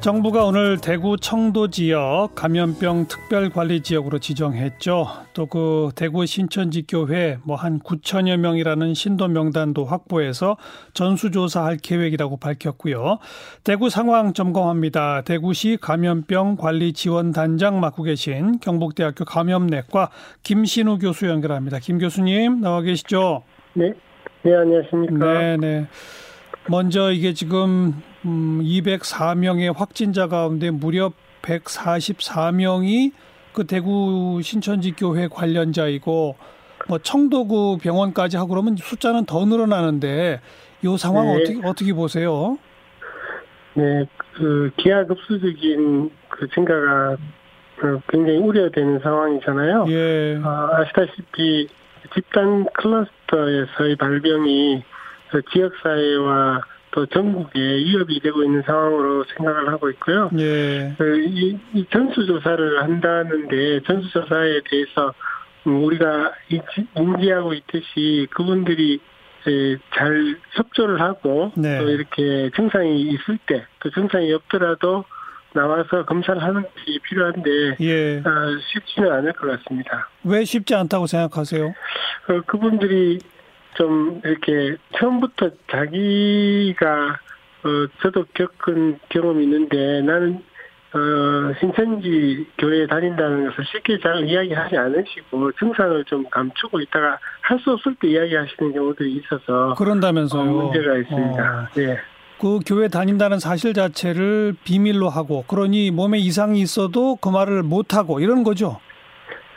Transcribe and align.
정부가 0.00 0.44
오늘 0.44 0.78
대구 0.78 1.16
청도 1.16 1.68
지역 1.68 2.30
감염병 2.34 3.06
특별 3.06 3.48
관리 3.48 3.80
지역으로 3.80 4.18
지정했죠. 4.18 5.06
또 5.34 5.46
그 5.46 5.90
대구 5.94 6.26
신천지 6.26 6.84
교회 6.86 7.38
뭐 7.44 7.56
한 7.56 7.78
9천여 7.78 8.38
명이라는 8.38 8.94
신도 8.94 9.28
명단도 9.28 9.84
확보해서 9.84 10.56
전수조사할 10.94 11.76
계획이라고 11.76 12.38
밝혔고요. 12.38 13.18
대구 13.62 13.88
상황 13.88 14.32
점검합니다. 14.32 15.22
대구시 15.22 15.78
감염병 15.80 16.56
관리 16.56 16.92
지원 16.92 17.30
단장 17.32 17.78
맡고 17.78 18.02
계신 18.02 18.58
경북대학교 18.60 19.24
감염내과 19.24 20.10
김신우 20.42 20.98
교수 20.98 21.28
연결합니다. 21.28 21.78
김 21.78 21.98
교수님 21.98 22.60
나와 22.60 22.80
계시죠? 22.82 23.42
네. 23.74 23.92
네, 24.42 24.54
안녕하십니까? 24.54 25.38
네, 25.38 25.56
네. 25.56 25.86
먼저 26.68 27.10
이게 27.12 27.32
지금 27.32 28.02
음 28.24 28.60
204명의 28.62 29.74
확진자 29.76 30.26
가운데 30.26 30.70
무려 30.70 31.12
144명이 31.42 33.12
그 33.52 33.66
대구 33.66 34.40
신천지 34.42 34.92
교회 34.92 35.28
관련자이고 35.28 36.36
뭐 36.88 36.98
청도구 36.98 37.78
병원까지 37.82 38.36
하고 38.36 38.50
그러면 38.50 38.76
숫자는 38.76 39.26
더 39.26 39.44
늘어나는데 39.44 40.40
이 40.82 40.96
상황 40.98 41.26
네. 41.26 41.34
어떻게 41.34 41.60
어떻게 41.66 41.92
보세요? 41.92 42.58
네, 43.74 44.06
그 44.34 44.70
기하급수적인 44.76 46.10
그 46.28 46.48
증가가 46.48 47.16
그 47.76 48.00
굉장히 48.08 48.38
우려되는 48.38 49.00
상황이잖아요. 49.00 49.86
예. 49.88 50.40
아, 50.42 50.68
아시다시피 50.72 51.68
집단 52.14 52.66
클러스터에서의 52.74 53.96
발병이 53.96 54.82
그 55.30 55.42
지역사회와 55.52 56.60
또 56.98 57.06
전국에 57.06 57.60
위협이 57.60 58.18
되고 58.18 58.42
있는 58.42 58.60
상황으로 58.62 59.24
생각을 59.36 59.68
하고 59.68 59.88
있고요. 59.90 60.30
예. 60.36 60.92
그 60.98 61.20
이, 61.28 61.56
이 61.72 61.86
전수조사를 61.92 62.82
한다는데 62.82 63.82
전수조사에 63.86 64.62
대해서 64.68 65.14
우리가 65.64 66.32
인지하고 66.96 67.54
있듯이 67.54 68.26
그분들이 68.30 68.98
잘 69.94 70.36
협조를 70.54 71.00
하고 71.00 71.52
네. 71.56 71.78
또 71.78 71.88
이렇게 71.88 72.50
증상이 72.56 73.02
있을 73.02 73.38
때또 73.46 73.90
증상이 73.94 74.32
없더라도 74.32 75.04
나와서 75.52 76.04
검사를 76.04 76.42
하는 76.42 76.62
것이 76.62 76.98
필요한데 77.04 77.76
예. 77.80 78.16
어, 78.18 78.58
쉽지는 78.72 79.12
않을 79.12 79.34
것 79.34 79.46
같습니다. 79.46 80.08
왜 80.24 80.44
쉽지 80.44 80.74
않다고 80.74 81.06
생각하세요? 81.06 81.66
어, 81.66 82.40
그분들이 82.44 83.20
좀 83.78 84.20
이렇게 84.24 84.76
처음부터 84.98 85.50
자기가 85.70 87.18
어 87.64 87.68
저도 88.02 88.24
겪은 88.34 88.98
경험이 89.08 89.44
있는데 89.44 90.02
나는 90.02 90.42
어 90.92 91.54
신천지 91.60 92.46
교회에 92.58 92.86
다닌다는 92.88 93.48
것을 93.48 93.64
쉽게 93.72 93.98
잘 94.00 94.26
이야기하지 94.28 94.76
않으시고 94.76 95.52
증상을 95.52 96.04
좀 96.06 96.24
감추고 96.28 96.80
있다가 96.80 97.18
할 97.42 97.58
수 97.60 97.70
없을 97.70 97.94
때 98.00 98.08
이야기하시는 98.08 98.72
경우들이 98.74 99.12
있어서 99.16 99.74
그런다면서요. 99.74 100.42
어, 100.42 100.62
문제가 100.64 100.96
있습니다. 100.98 101.42
어. 101.42 101.66
네. 101.74 101.98
그 102.40 102.60
교회 102.66 102.88
다닌다는 102.88 103.38
사실 103.38 103.74
자체를 103.74 104.54
비밀로 104.64 105.08
하고 105.08 105.44
그러니 105.48 105.90
몸에 105.90 106.18
이상이 106.18 106.60
있어도 106.60 107.16
그 107.16 107.28
말을 107.28 107.62
못 107.62 107.94
하고 107.94 108.20
이런 108.20 108.44
거죠. 108.44 108.78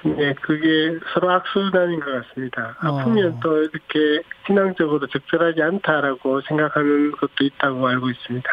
네, 0.03 0.33
그게 0.41 0.97
서로 1.13 1.31
악순환인 1.31 1.99
것 1.99 2.27
같습니다. 2.27 2.75
어. 2.83 2.99
아프면 2.99 3.39
또 3.41 3.61
이렇게 3.61 4.23
신앙적으로 4.47 5.05
적절하지 5.07 5.61
않다라고 5.61 6.41
생각하는 6.41 7.11
것도 7.11 7.43
있다고 7.43 7.87
알고 7.87 8.09
있습니다. 8.09 8.49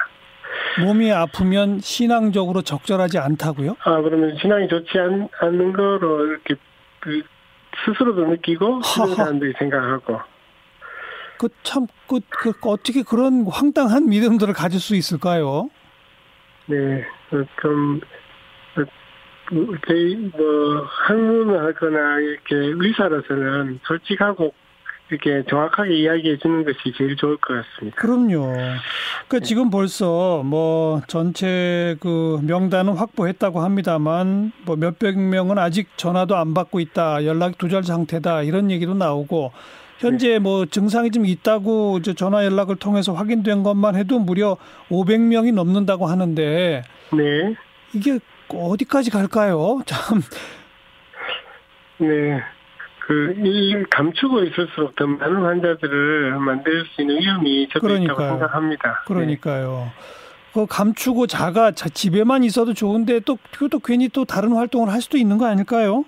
몸이 0.85 1.13
아프면 1.13 1.81
신앙적으로 1.81 2.63
적절하지 2.63 3.19
않다고요? 3.19 3.77
아, 3.81 4.01
그러면 4.01 4.37
신앙이 4.41 4.69
좋지 4.69 4.99
않, 4.99 5.29
않는 5.41 5.73
거로 5.73 6.27
이렇게 6.27 6.55
그 7.01 7.23
스스로도 7.85 8.27
느끼고 8.27 8.81
다른 8.81 9.15
사람들이 9.15 9.55
생각하고. 9.59 10.21
그 11.39 11.49
참, 11.63 11.87
그, 12.09 12.21
그, 12.29 12.53
어떻게 12.69 13.03
그런 13.03 13.47
황당한 13.49 14.09
믿음들을 14.09 14.53
가질 14.55 14.81
수 14.81 14.97
있을까요? 14.97 15.71
네, 16.67 17.05
어, 17.31 17.45
좀, 17.63 18.01
어, 18.03 18.18
저희 19.87 20.15
뭐 20.37 20.87
학문을 21.07 21.59
하거나 21.59 22.19
이렇게 22.19 22.55
의사로서는 22.55 23.81
솔직하고 23.85 24.53
이렇게 25.11 25.43
정확하게 25.49 25.97
이야기해 25.97 26.37
주는 26.39 26.65
것이 26.65 26.79
제일 26.97 27.17
좋을 27.17 27.39
것 27.39 27.55
같습니다. 27.55 27.97
그럼요. 27.97 28.53
그 29.29 29.41
지금 29.41 29.71
벌써 29.71 30.43
뭐 30.45 31.01
전체 31.09 31.97
그 32.01 32.39
명단은 32.43 32.93
확보했다고 32.93 33.61
합니다만 33.61 34.53
뭐 34.67 34.77
몇백 34.77 35.19
명은 35.19 35.59
아직 35.59 35.89
전화도 35.97 36.37
안 36.37 36.53
받고 36.53 36.81
있다, 36.81 37.25
연락이 37.25 37.57
두절 37.57 37.85
상태다 37.85 38.43
이런 38.43 38.71
얘기도 38.71 38.93
나오고 38.93 39.53
현재 39.99 40.29
네. 40.29 40.39
뭐 40.39 40.67
증상이 40.67 41.11
좀 41.11 41.25
있다고 41.25 42.03
전화 42.03 42.45
연락을 42.45 42.77
통해서 42.77 43.15
확인된 43.15 43.63
것만 43.63 43.97
해도 43.97 44.19
무려 44.19 44.57
500명이 44.91 45.55
넘는다고 45.55 46.07
하는데 46.07 46.83
네. 47.13 47.55
이게 47.95 48.19
어디까지 48.49 49.11
갈까요? 49.11 49.81
참. 49.87 50.21
네. 51.99 52.41
그, 53.07 53.35
이, 53.39 53.85
감추고 53.91 54.45
있을수록 54.45 54.95
더 54.97 55.07
많은 55.07 55.43
환자들을 55.43 56.39
만들 56.39 56.85
수 56.87 57.01
있는 57.01 57.19
위험이 57.21 57.69
저도 57.73 57.97
있다고. 57.97 58.21
생각합니다. 58.21 59.03
그러니까요. 59.07 59.91
그 60.53 60.67
감추고 60.67 61.27
자가 61.27 61.73
자 61.73 61.89
집에만 61.89 62.45
있어도 62.45 62.75
좋은데 62.75 63.21
또 63.21 63.39
그것도 63.53 63.81
괜히 63.81 64.09
또 64.09 64.25
다른 64.25 64.53
활동을 64.53 64.93
할 64.93 65.01
수도 65.01 65.17
있는 65.17 65.39
거 65.39 65.47
아닐까요? 65.47 66.05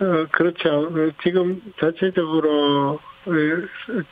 어, 0.00 0.26
그렇죠. 0.32 0.68
어, 0.68 1.10
지금 1.22 1.60
자체적으로 1.78 2.98
어, 3.26 3.32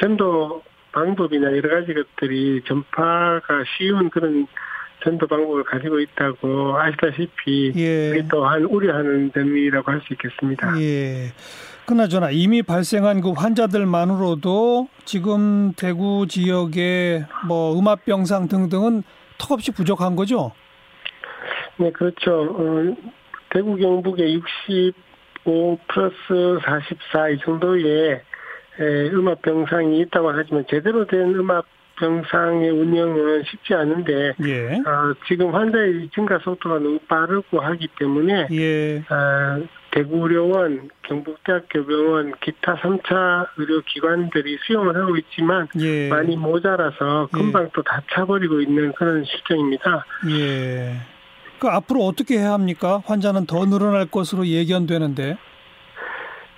전도 0.00 0.62
방법이나 0.92 1.56
여러 1.56 1.80
가지 1.80 1.94
것들이 1.94 2.62
전파가 2.66 3.64
쉬운 3.76 4.10
그런 4.10 4.46
전도 5.04 5.26
방법을 5.26 5.64
가지고 5.64 6.00
있다고 6.00 6.76
아시다시피 6.78 7.72
예. 7.76 8.10
그게 8.10 8.26
또한 8.30 8.64
우려하는 8.64 9.30
점이라고 9.32 9.90
할 9.90 10.00
수 10.00 10.12
있겠습니다. 10.14 10.80
예. 10.80 11.32
그나저나 11.86 12.30
이미 12.30 12.62
발생한 12.62 13.20
그 13.22 13.32
환자들만으로도 13.32 14.88
지금 15.04 15.72
대구 15.74 16.26
지역의 16.28 17.24
뭐 17.46 17.78
음압병상 17.78 18.48
등등은 18.48 19.02
턱없이 19.38 19.72
부족한 19.72 20.14
거죠? 20.16 20.52
네, 21.78 21.90
그렇죠. 21.92 22.42
어, 22.42 22.96
대구 23.50 23.76
경북에 23.76 24.32
65 24.34 25.78
플러스 25.88 26.58
44 26.62 27.28
이 27.30 27.38
정도의 27.38 28.20
에, 28.80 29.08
음압 29.10 29.40
병상이 29.42 30.00
있다고 30.00 30.30
하지만 30.30 30.64
제대로 30.68 31.06
된 31.06 31.34
음압 31.34 31.64
병상의 31.98 32.70
운영은 32.70 33.42
쉽지 33.44 33.74
않은데 33.74 34.34
예. 34.44 34.74
어, 34.76 35.14
지금 35.26 35.54
환자의 35.54 36.08
증가 36.14 36.38
속도가 36.38 36.76
너무 36.78 36.98
빠르고 37.08 37.60
하기 37.60 37.88
때문에 37.98 38.48
예. 38.52 38.98
어, 38.98 39.66
대구의료원, 39.90 40.90
경북대학교 41.02 41.86
병원, 41.86 42.32
기타 42.40 42.76
3차 42.76 43.48
의료기관들이 43.56 44.58
수용을 44.66 44.94
하고 44.96 45.16
있지만 45.16 45.66
예. 45.80 46.08
많이 46.08 46.36
모자라서 46.36 47.28
금방 47.32 47.70
또 47.72 47.82
다 47.82 48.02
차버리고 48.12 48.60
있는 48.60 48.92
그런 48.92 49.24
실정입니다. 49.24 50.04
예. 50.30 50.92
그 51.58 51.66
앞으로 51.68 52.00
어떻게 52.04 52.38
해야 52.38 52.52
합니까? 52.52 53.02
환자는 53.06 53.46
더 53.46 53.64
늘어날 53.64 54.06
것으로 54.06 54.46
예견되는데. 54.46 55.36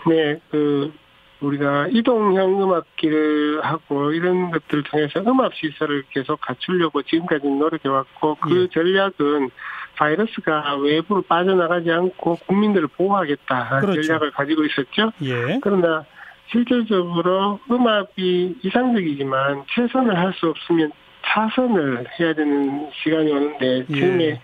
네, 0.09 0.41
그 0.51 0.93
우리가 1.41 1.89
이동형 1.91 2.63
음압기를 2.63 3.61
하고 3.63 4.13
이런 4.13 4.51
것들을 4.51 4.85
통해서 4.85 5.21
음압 5.21 5.55
시설을 5.55 6.05
계속 6.11 6.41
갖추려고 6.41 7.03
지금까지 7.03 7.47
노력해 7.49 7.89
왔고 7.89 8.37
그 8.41 8.63
예. 8.63 8.69
전략은 8.69 9.51
바이러스가 9.97 10.77
외부로 10.77 11.23
빠져나가지 11.23 11.91
않고 11.91 12.37
국민들을 12.47 12.89
보호하겠다 12.89 13.81
그렇죠. 13.81 14.03
전략을 14.03 14.31
가지고 14.33 14.65
있었죠. 14.65 15.13
예. 15.23 15.59
그러나 15.63 16.05
실질적으로 16.51 17.61
음압이 17.71 18.59
이상적이지만 18.63 19.65
최선을 19.75 20.19
할 20.19 20.33
수 20.35 20.49
없으면 20.49 20.93
차선을 21.23 22.07
해야 22.19 22.33
되는 22.35 22.89
시간이 23.03 23.31
오는데 23.31 23.79
예. 23.79 23.85
지금의 23.95 24.41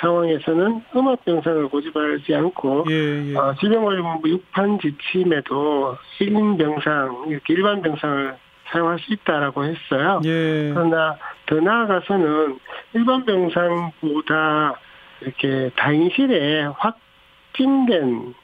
상황에서는 0.00 0.82
음압 0.94 1.24
병상을 1.24 1.68
고집하지 1.68 2.34
않고 2.34 2.86
예, 2.90 3.30
예. 3.30 3.36
어, 3.36 3.54
질병관리본부 3.60 4.28
6판 4.28 4.80
지침에도 4.80 5.96
1인 6.18 6.58
병상 6.58 7.26
이렇게 7.28 7.54
일반 7.54 7.82
병상을 7.82 8.36
사용할 8.66 8.98
수 8.98 9.12
있다라고 9.12 9.64
했어요. 9.64 10.20
예. 10.24 10.72
그러나 10.72 11.16
더 11.46 11.60
나아가서는 11.60 12.58
일반 12.94 13.24
병상보다 13.24 14.74
이렇게 15.20 15.70
다인실에 15.76 16.64
확진된 16.76 18.34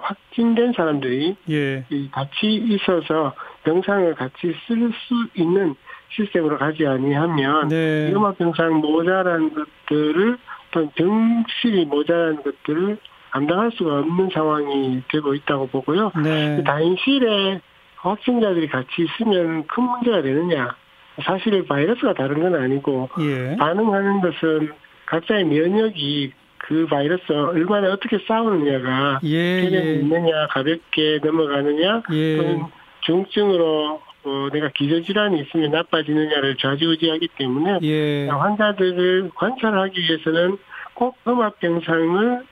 확진된 0.00 0.72
사람들이 0.72 1.36
예. 1.50 1.84
같이 2.10 2.54
있어서 2.54 3.34
병상을 3.64 4.14
같이 4.14 4.54
쓸 4.66 4.92
수 4.92 5.28
있는 5.34 5.76
시스템으로 6.10 6.58
가지 6.58 6.86
아니하면 6.86 7.68
네. 7.68 8.12
음압 8.12 8.38
병상 8.38 8.76
모자란 8.76 9.52
것들을 9.54 10.38
또 10.76 10.90
병실이 10.90 11.86
모자란 11.86 12.42
것들을 12.42 12.98
감당할 13.30 13.70
수가 13.72 14.00
없는 14.00 14.28
상황이 14.30 15.02
되고 15.10 15.34
있다고 15.34 15.68
보고요. 15.68 16.12
네. 16.22 16.62
다인실에 16.64 17.60
확진자들이 17.96 18.68
같이 18.68 18.88
있으면 18.98 19.66
큰 19.66 19.84
문제가 19.84 20.20
되느냐? 20.20 20.76
사실 21.24 21.66
바이러스가 21.66 22.12
다른 22.12 22.42
건 22.42 22.54
아니고 22.54 23.08
예. 23.20 23.56
반응하는 23.56 24.20
것은 24.20 24.70
각자의 25.06 25.44
면역이 25.44 26.32
그 26.58 26.86
바이러스 26.88 27.32
얼마나 27.32 27.90
어떻게 27.92 28.18
싸우느냐가 28.28 29.20
예, 29.24 29.64
예. 29.70 29.94
있느냐 29.94 30.46
가볍게 30.48 31.20
넘어가느냐 31.22 32.02
예. 32.12 32.36
또는 32.36 32.64
중증으로 33.00 34.02
어, 34.26 34.50
내가 34.52 34.68
기저질환이 34.74 35.40
있으면 35.42 35.70
나빠지느냐를 35.70 36.56
좌지우지하기 36.56 37.28
때문에 37.38 37.78
예. 37.82 38.28
환자들을 38.28 39.30
관찰하기 39.36 40.00
위해서는 40.00 40.58
꼭 40.94 41.16
음압병상을 41.26 42.44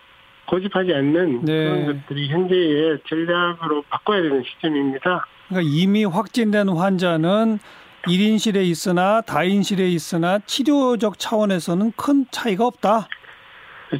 고집하지 0.46 0.94
않는 0.94 1.44
네. 1.44 1.64
그런 1.64 1.86
것들이 1.86 2.28
현재의 2.28 2.98
전략으로 3.08 3.82
바꿔야 3.88 4.22
되는 4.22 4.42
시점입니다. 4.44 5.26
그러니까 5.48 5.70
이미 5.74 6.04
확진된 6.04 6.68
환자는 6.68 7.58
1인실에 8.06 8.64
있으나 8.64 9.20
다인실에 9.22 9.88
있으나 9.88 10.38
치료적 10.40 11.18
차원에서는 11.18 11.92
큰 11.96 12.26
차이가 12.30 12.66
없다. 12.66 13.08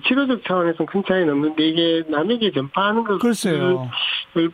치료적 0.03 0.45
차원에서는 0.45 0.87
큰 0.87 1.03
차이는 1.07 1.31
없는데 1.33 1.69
이게 1.69 2.03
남에게 2.09 2.51
전파하는 2.53 3.05
것을. 3.05 3.77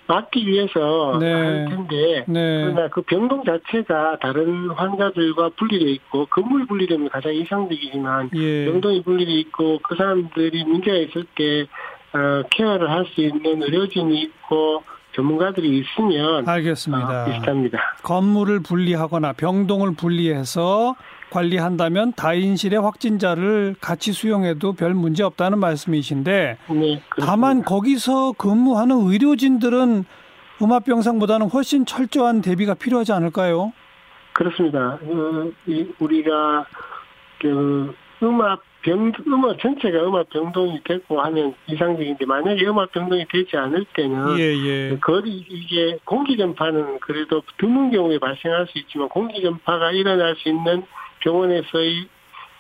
막기 0.07 0.47
위해서 0.47 1.17
네. 1.19 1.33
할 1.33 1.67
텐데 1.71 2.25
네. 2.29 2.65
그러나 2.65 2.89
그 2.89 3.01
병동 3.03 3.45
자체가 3.45 4.19
다른 4.21 4.69
환자들과 4.71 5.51
분리되어 5.57 5.89
있고 5.89 6.27
건물 6.27 6.67
분리되면 6.67 7.09
가장 7.09 7.35
이상적이지만 7.35 8.31
예. 8.35 8.67
병동이 8.67 9.03
분리되어 9.03 9.35
있고 9.37 9.79
그 9.83 9.95
사람들이 9.97 10.65
문제가 10.65 10.97
있을 10.99 11.25
때 11.35 11.63
어, 12.13 12.43
케어를 12.51 12.91
할 12.91 13.07
수 13.07 13.23
있는 13.23 13.63
의료진이 13.63 14.21
있고 14.21 14.83
전문가들이 15.17 15.79
있으면 15.79 16.47
알겠습니다. 16.47 17.23
어, 17.23 17.25
비슷합니다. 17.33 17.79
건물을 18.03 18.63
분리하거나 18.63 19.33
병동을 19.33 19.95
분리해서 19.97 20.95
관리한다면 21.31 22.13
다인실의 22.13 22.81
확진자를 22.81 23.75
같이 23.81 24.13
수용해도 24.13 24.73
별 24.73 24.95
문제 24.95 25.23
없다는 25.23 25.59
말씀이신데 25.59 26.59
네. 26.69 27.03
다만 27.21 27.63
거기서 27.63 28.33
근무하는 28.33 28.97
의료진들은 28.97 30.05
음압병상보다는 30.63 31.49
훨씬 31.49 31.87
철저한 31.87 32.43
대비가 32.43 32.75
필요하지 32.75 33.13
않을까요? 33.13 33.73
그렇습니다. 34.33 34.99
어, 35.03 35.51
이 35.67 35.87
우리가 35.99 36.67
그 37.41 37.95
음압 38.23 38.61
병 38.83 39.13
음압 39.27 39.59
전체가 39.61 40.07
음압 40.07 40.31
병동이 40.31 40.81
됐고 40.85 41.21
하면 41.21 41.55
이상적인데 41.67 42.25
만약에 42.25 42.67
음압 42.67 42.93
병동이 42.93 43.27
되지 43.29 43.57
않을 43.57 43.85
때는 43.95 44.39
예, 44.39 44.43
예. 44.43 44.99
거리 45.01 45.45
이게 45.49 45.99
공기 46.05 46.37
전파는 46.37 47.01
그래도 47.01 47.43
드문 47.59 47.91
경우에 47.91 48.19
발생할 48.19 48.67
수 48.69 48.79
있지만 48.79 49.09
공기 49.09 49.43
전파가 49.43 49.93
일어날 49.93 50.35
수 50.37 50.49
있는 50.49 50.85
병원에서의 51.21 52.07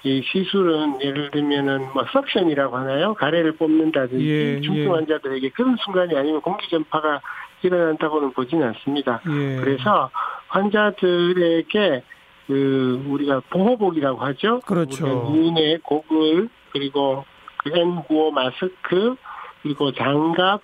이 0.02 0.22
시술은 0.24 1.02
예를 1.02 1.30
들면은 1.30 1.88
뭐 1.92 2.04
석션이라고 2.10 2.76
하나요? 2.76 3.14
가래를 3.14 3.52
뽑는다든지 3.52 4.26
예, 4.26 4.60
중증 4.62 4.84
예. 4.84 4.88
환자들에게 4.88 5.50
그런 5.50 5.76
순간이 5.84 6.16
아니면 6.16 6.40
공기 6.40 6.68
전파가 6.70 7.20
일어난다고는 7.62 8.32
보지는 8.32 8.68
않습니다. 8.68 9.20
예. 9.28 9.56
그래서 9.56 10.10
환자들에게 10.48 12.02
그 12.46 13.04
우리가 13.06 13.42
보호복이라고 13.50 14.18
하죠. 14.20 14.60
그렇죠. 14.60 15.06
눈에 15.06 15.78
고글 15.82 16.48
그리고 16.72 17.24
그 17.58 17.70
N95 17.70 18.32
마스크 18.32 19.16
그리고 19.62 19.92
장갑 19.92 20.62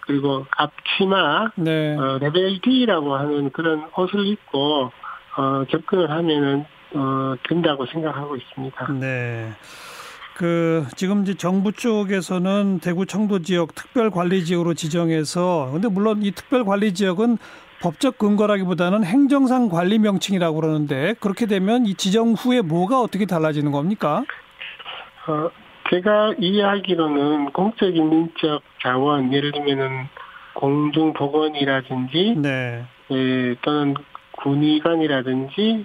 그리고 0.00 0.44
앞치마 0.56 1.52
네. 1.56 1.96
어, 1.96 2.18
레벨 2.20 2.60
D라고 2.60 3.14
하는 3.16 3.50
그런 3.50 3.88
옷을 3.96 4.26
입고 4.26 4.92
어, 5.36 5.64
접근을 5.70 6.10
하면은 6.10 6.66
어, 6.94 7.34
된다고 7.48 7.84
생각하고 7.86 8.36
있습니다. 8.36 8.92
네. 9.00 9.50
그 10.36 10.84
지금 10.96 11.22
이제 11.22 11.34
정부 11.34 11.72
쪽에서는 11.72 12.80
대구 12.80 13.06
청도 13.06 13.42
지역 13.42 13.74
특별 13.74 14.10
관리 14.10 14.44
지역으로 14.44 14.74
지정해서 14.74 15.70
근데 15.72 15.88
물론 15.88 16.22
이 16.22 16.32
특별 16.32 16.64
관리 16.64 16.92
지역은 16.92 17.38
법적 17.80 18.18
근거라기보다는 18.18 19.04
행정상 19.04 19.68
관리 19.68 19.98
명칭이라고 19.98 20.60
그러는데 20.60 21.14
그렇게 21.20 21.46
되면 21.46 21.86
이 21.86 21.94
지정 21.94 22.32
후에 22.32 22.62
뭐가 22.62 23.00
어떻게 23.00 23.26
달라지는 23.26 23.70
겁니까? 23.70 24.24
어, 25.26 25.50
제가 25.90 26.34
이해하기로는 26.38 27.52
공적 27.52 27.94
인 27.94 28.10
민적 28.10 28.62
자원 28.82 29.32
예를 29.32 29.52
들면은 29.52 30.08
공중보건이라든지 30.54 32.34
네. 32.38 32.84
예, 33.10 33.54
또는 33.62 33.94
군의관이라든지 34.32 35.84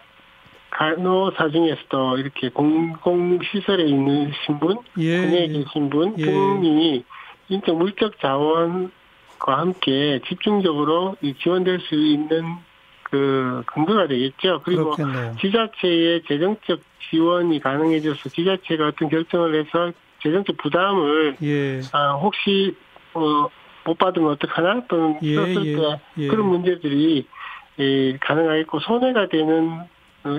간호사 0.72 1.50
중에서도 1.50 2.18
이렇게 2.18 2.50
공공시설에 2.50 3.84
있는 3.86 4.32
신분, 4.46 4.78
예. 4.98 5.18
군에 5.22 5.48
계신 5.48 5.90
분 5.90 6.16
예. 6.18 6.26
등이 6.26 7.04
인적 7.50 7.78
물적 7.78 8.20
자원과 8.20 8.90
함께 9.46 10.20
집중적으로 10.28 11.16
이 11.22 11.34
지원될 11.42 11.80
수 11.82 11.96
있는 11.96 12.58
그 13.04 13.64
근거가 13.66 14.08
되겠죠. 14.08 14.62
그리고 14.64 14.92
그렇겠네요. 14.92 15.36
지자체의 15.42 16.24
재정적 16.28 16.80
지원이 17.10 17.60
가능해져서 17.60 18.30
지자체가 18.30 18.88
어떤 18.88 19.10
결정을 19.10 19.56
해서 19.56 19.92
재정적 20.22 20.58
부담을 20.58 21.36
예. 21.42 21.82
아, 21.92 22.14
혹시 22.14 22.76
어, 23.14 23.50
못 23.86 23.98
받으면 23.98 24.32
어떡하나 24.32 24.84
또는 24.88 25.18
예, 25.24 25.36
썼을 25.36 25.66
예, 25.66 25.76
때 25.76 26.02
예. 26.20 26.28
그런 26.28 26.48
문제들이 26.48 27.26
예, 27.80 28.18
가능하겠고 28.18 28.80
손해가 28.82 29.28
되는 29.30 29.70
어, 29.70 29.88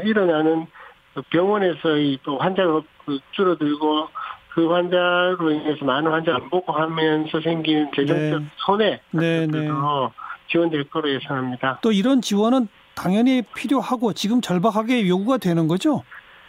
일어나는 0.04 0.66
그 1.14 1.22
병원에서의 1.30 2.18
또 2.22 2.38
환자가 2.38 2.82
그 3.04 3.18
줄어들고 3.32 4.08
그 4.50 4.68
환자로 4.68 5.50
인해서 5.50 5.84
많은 5.84 6.10
환자 6.10 6.34
안 6.34 6.50
보고 6.50 6.72
하면서 6.72 7.40
생기는 7.40 7.90
재정적 7.94 8.42
네. 8.42 8.48
손해 8.58 9.00
네, 9.12 9.46
것도 9.46 10.12
지원될 10.48 10.84
거로 10.90 11.10
예상합니다. 11.10 11.78
또 11.82 11.92
이런 11.92 12.20
지원은 12.20 12.68
당연히 12.94 13.42
필요하고 13.54 14.12
지금 14.12 14.40
절박하게 14.40 15.08
요구가 15.08 15.38
되는 15.38 15.68
거죠? 15.68 16.02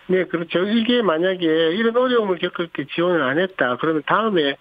네, 0.07 0.25
그렇죠. 0.25 0.59
이게 0.67 1.01
만약에 1.01 1.45
이런 1.45 1.95
어려움을 1.95 2.39
겪을 2.39 2.69
때 2.73 2.85
지원을 2.93 3.21
안 3.21 3.39
했다. 3.39 3.77
그러면 3.77 4.01
다음에 4.05 4.57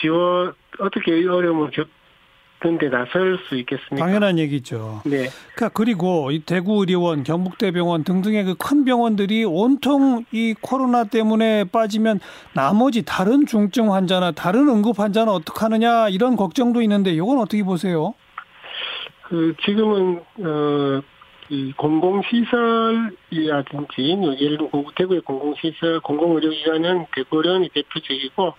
지원 0.00 0.54
어떻게 0.78 1.20
이 1.20 1.26
어려움을 1.26 1.70
겪 1.72 1.88
는데 2.60 2.88
나설 2.88 3.38
수 3.48 3.54
있겠습니까? 3.56 4.04
당연한 4.04 4.36
얘기죠. 4.38 5.02
네, 5.04 5.28
그러니까 5.54 5.68
그리고 5.72 6.32
이 6.32 6.40
대구 6.40 6.80
의료원, 6.80 7.22
경북대병원 7.22 8.02
등등의 8.04 8.44
그 8.44 8.54
큰 8.58 8.84
병원들이 8.84 9.44
온통 9.44 10.24
이 10.32 10.54
코로나 10.60 11.04
때문에 11.04 11.64
빠지면 11.64 12.18
나머지 12.54 13.04
다른 13.04 13.46
중증 13.46 13.92
환자나 13.94 14.32
다른 14.32 14.68
응급 14.68 14.98
환자는 14.98 15.32
어떻게 15.32 15.60
하느냐 15.60 16.08
이런 16.08 16.34
걱정도 16.36 16.82
있는데 16.82 17.12
이건 17.12 17.38
어떻게 17.38 17.62
보세요? 17.62 18.14
그 19.28 19.54
지금은 19.64 20.20
어. 20.44 21.02
이 21.50 21.72
공공시설이라든지 21.78 23.16
예를 24.38 24.58
들어 24.58 24.68
대구의 24.94 25.22
공공시설, 25.22 26.00
공공의료기관은 26.00 27.06
대구의료원이 27.14 27.70
대표적이고 27.70 28.52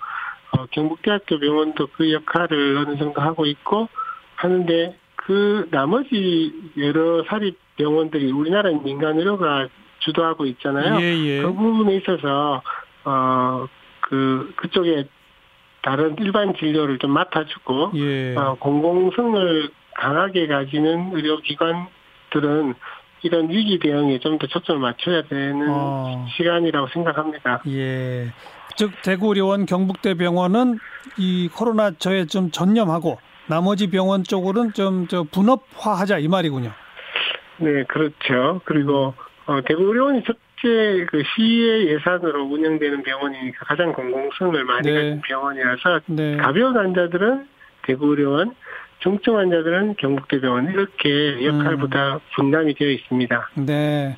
어, 0.52 0.66
경북대학교 0.72 1.40
병원도 1.40 1.88
그 1.94 2.12
역할을 2.12 2.78
어느 2.78 2.98
정도 2.98 3.22
하고 3.22 3.46
있고 3.46 3.88
하는데 4.36 4.96
그 5.16 5.68
나머지 5.72 6.54
여러 6.78 7.24
사립 7.26 7.58
병원들이 7.78 8.32
우리나라 8.32 8.72
민간 8.72 9.18
의료가 9.18 9.68
주도하고 10.00 10.46
있잖아요. 10.46 11.00
예, 11.02 11.18
예. 11.26 11.42
그 11.42 11.54
부분에 11.54 11.98
있어서 11.98 12.62
어 13.04 13.68
그 14.10 14.52
그쪽에 14.56 15.06
다른 15.82 16.16
일반 16.20 16.54
진료를 16.56 16.98
좀 16.98 17.12
맡아주고 17.12 17.92
예. 17.96 18.36
어, 18.36 18.58
공공성을 18.60 19.70
강하게 19.96 20.48
가지는 20.48 21.12
의료기관들은 21.14 22.74
이런 23.22 23.50
위기 23.50 23.80
대응에 23.80 24.20
좀 24.20 24.38
더 24.40 24.48
초점을 24.48 24.80
맞춰야 24.82 25.22
되는 25.24 25.68
어. 25.70 26.26
시간이라고 26.38 26.88
생각합니다. 26.94 27.62
예. 27.68 28.28
즉 28.78 28.92
대구의료원, 29.04 29.66
경북대병원은 29.66 30.80
이 31.18 31.50
코로나 31.54 31.92
저에 31.92 32.26
좀 32.26 32.52
전념하고 32.52 33.18
나머지 33.48 33.90
병원 33.90 34.24
쪽으로는 34.24 34.74
좀 34.74 35.08
저 35.10 35.24
분업화하자 35.24 36.20
이 36.20 36.28
말이군요. 36.28 36.72
네, 37.58 37.84
그렇죠. 37.86 38.62
그리고 38.64 39.14
어, 39.48 39.60
대구의료원이 39.66 40.24
첫째 40.24 41.06
그 41.10 41.24
시의 41.36 41.88
예산으로 41.88 42.44
운영되는 42.46 43.04
병원이니까 43.04 43.66
가장 43.66 43.92
공공성을 43.92 44.64
많이 44.64 44.88
네. 44.88 44.94
가진 44.94 45.22
병원이라서 45.22 46.00
네. 46.08 46.38
가벼운 46.38 46.78
환자들은 46.78 47.48
대구의료원, 47.88 48.54
중증 49.00 49.38
환자들은 49.38 49.96
경북대병원 49.96 50.72
이렇게 50.72 51.46
역할보다 51.46 52.20
분담이 52.36 52.74
되어 52.76 52.90
있습니다. 52.90 53.50
네. 53.66 54.18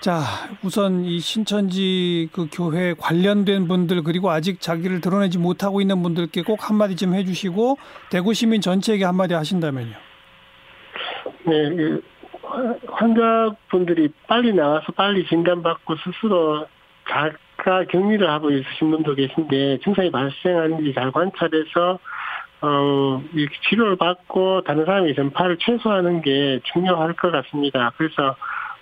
자, 0.00 0.20
우선 0.62 1.04
이 1.04 1.18
신천지 1.18 2.28
그 2.32 2.46
교회 2.52 2.94
관련된 2.94 3.66
분들 3.66 4.02
그리고 4.04 4.30
아직 4.30 4.60
자기를 4.60 5.00
드러내지 5.00 5.38
못하고 5.38 5.80
있는 5.80 6.02
분들께 6.02 6.42
꼭 6.42 6.68
한마디 6.68 6.94
좀 6.94 7.14
해주시고 7.14 7.78
대구 8.10 8.32
시민 8.32 8.60
전체에게 8.60 9.04
한마디 9.04 9.34
하신다면요. 9.34 9.96
네, 11.44 11.70
그 11.74 12.02
환자분들이 12.86 14.08
빨리 14.26 14.52
나와서 14.52 14.92
빨리 14.92 15.26
진단받고 15.26 15.96
스스로 15.96 16.66
자가 17.08 17.84
격리를 17.86 18.28
하고 18.28 18.50
있으신 18.50 18.90
분도 18.90 19.14
계신데 19.14 19.78
증상이 19.82 20.10
발생하는지 20.10 20.94
잘 20.94 21.10
관찰해서 21.10 21.98
어, 22.60 23.22
이렇게 23.34 23.56
치료를 23.68 23.96
받고 23.96 24.62
다른 24.62 24.84
사람의 24.84 25.14
전파를 25.14 25.58
최소화하는 25.58 26.22
게 26.22 26.60
중요할 26.72 27.14
것 27.14 27.30
같습니다. 27.30 27.92
그래서 27.96 28.36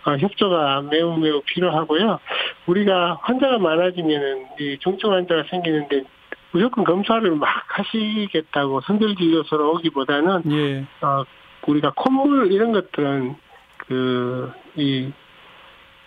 어, 0.04 0.16
협조가 0.16 0.82
매우 0.90 1.16
매우 1.18 1.42
필요하고요. 1.42 2.18
우리가 2.66 3.18
환자가 3.22 3.58
많아지면은 3.58 4.46
이 4.60 4.78
중증 4.80 5.12
환자가 5.12 5.44
생기는데 5.50 6.04
무조건 6.52 6.84
검사를 6.84 7.28
막 7.32 7.48
하시겠다고 7.66 8.80
선별진료소로 8.82 9.72
오기보다는 9.74 10.42
예. 10.52 10.86
어, 11.04 11.24
우리가 11.66 11.92
콧물 11.96 12.52
이런 12.52 12.72
것들은 12.72 13.36
그 13.78 14.52
이 14.76 15.10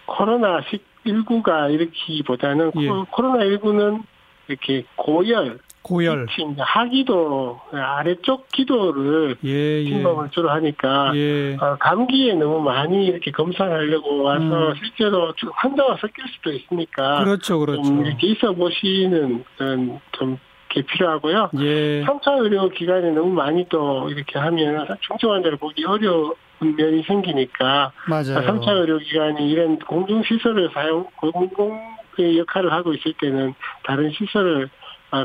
코로나 0.06 0.62
19가 1.06 1.72
일으키기보다는 1.74 2.72
예. 2.78 2.88
코로나 3.12 3.44
19는 3.46 4.04
이렇게 4.48 4.84
고열, 4.96 5.60
고열. 5.82 6.28
이제 6.30 6.62
하기도 6.62 7.60
아래쪽 7.72 8.50
기도를 8.50 9.38
예, 9.46 9.82
예. 9.82 9.86
침범을 9.86 10.30
주로 10.32 10.50
하니까 10.50 11.12
예. 11.16 11.56
어, 11.56 11.78
감기에 11.80 12.34
너무 12.36 12.62
많이 12.62 13.06
이렇게 13.06 13.32
검사를 13.32 13.72
하려고 13.72 14.24
와서 14.24 14.70
음. 14.70 14.74
실제로 14.76 15.34
좀 15.36 15.50
환자와 15.54 15.98
섞일 15.98 16.26
수도 16.36 16.52
있으니까 16.52 17.24
그렇죠, 17.24 17.60
그렇죠. 17.60 17.84
좀 17.84 18.06
이렇게 18.06 18.28
있어 18.28 18.54
보시는 18.54 19.44
그런 19.58 20.00
좀게 20.12 20.82
필요하고요. 20.88 21.52
예. 21.60 22.04
3차 22.04 22.42
의료 22.44 22.70
기관에 22.70 23.12
너무 23.12 23.34
많이 23.34 23.68
또 23.70 24.10
이렇게 24.10 24.38
하면 24.38 24.88
중증 25.02 25.32
환자를 25.32 25.58
보기 25.58 25.86
어려운 25.86 26.36
면이 26.60 27.04
생기니까 27.04 27.94
맞아요. 28.08 28.46
3차 28.46 28.68
의료 28.70 28.98
기관이 29.00 29.50
이런 29.50 29.80
공중 29.80 30.24
시설을 30.24 30.72
사용 30.74 31.06
공공 31.16 32.00
의 32.18 32.38
역할을 32.40 32.74
하고 32.74 32.94
있을 32.94 33.14
때는 33.14 33.54
다른 33.84 34.12
시설을 34.12 34.66
어, 34.66 34.79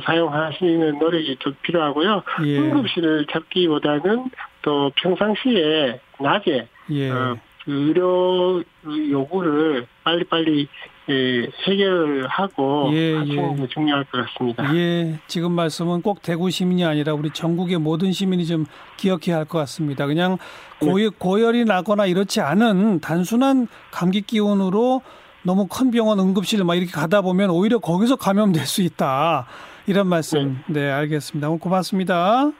사용하시는 0.05 0.99
노력이 0.99 1.37
좀 1.41 1.55
필요하고요. 1.62 2.23
예. 2.47 2.59
응급실을 2.59 3.26
찾기보다는 3.31 4.31
또 4.62 4.91
평상시에 4.97 6.00
낮에 6.21 6.69
예. 6.91 7.11
어, 7.11 7.37
그 7.64 7.73
의료 7.73 8.62
요구를 9.11 9.87
빨리빨리 10.05 10.69
예, 11.11 11.49
해결을 11.67 12.26
하고 12.29 12.91
예, 12.95 13.14
하시는 13.17 13.59
예. 13.59 13.61
게 13.61 13.69
중요할 13.69 14.05
것 14.05 14.25
같습니다. 14.26 14.75
예, 14.75 15.19
지금 15.26 15.53
말씀은 15.53 16.00
꼭 16.00 16.23
대구 16.23 16.50
시민이 16.50 16.85
아니라 16.85 17.12
우리 17.12 17.31
전국의 17.31 17.79
모든 17.79 18.12
시민이 18.12 18.47
좀 18.47 18.64
기억해야 18.97 19.37
할 19.37 19.45
것 19.45 19.59
같습니다. 19.59 20.07
그냥 20.07 20.38
고열, 20.81 21.11
고열이 21.19 21.64
나거나 21.67 22.07
이렇지 22.07 22.41
않은 22.41 23.00
단순한 23.00 23.69
감기 23.91 24.23
기운으로 24.23 25.03
너무 25.43 25.67
큰 25.67 25.91
병원 25.91 26.19
응급실 26.21 26.64
막 26.64 26.75
이렇게 26.75 26.91
가다 26.91 27.21
보면 27.21 27.50
오히려 27.50 27.79
거기서 27.79 28.17
감염될 28.17 28.64
수 28.64 28.81
있다. 28.81 29.47
이런 29.87 30.07
말씀. 30.07 30.59
네, 30.69 30.91
알겠습니다. 30.91 31.49
오늘 31.49 31.61
고맙습니다. 31.61 32.53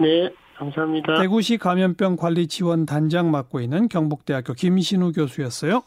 네, 0.00 0.30
감사합니다. 0.56 1.20
대구시 1.20 1.58
감염병 1.58 2.16
관리 2.16 2.46
지원 2.46 2.86
단장 2.86 3.30
맡고 3.30 3.60
있는 3.60 3.88
경북대학교 3.88 4.54
김신우 4.54 5.12
교수였어요. 5.12 5.82